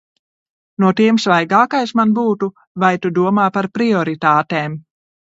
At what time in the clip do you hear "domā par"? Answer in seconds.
3.17-3.69